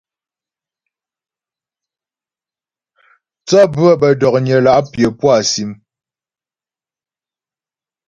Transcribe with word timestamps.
Thə́ 3.47 3.63
bhə̌ 3.73 3.91
bə́ 3.99 4.11
dɔ̀knyə 4.19 4.57
la' 4.65 4.83
pyə̌ 4.91 5.09
pú 5.17 5.25
á 5.35 5.37
sìm. 5.51 5.71